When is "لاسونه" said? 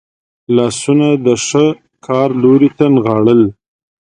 0.55-1.07